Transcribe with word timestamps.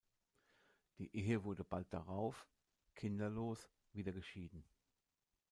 Die 0.97 1.15
Ehe 1.15 1.43
wurde 1.43 1.63
bald 1.63 1.93
darauf, 1.93 2.47
kinderlos, 2.95 3.69
wieder 3.93 4.11
geschieden. 4.11 4.65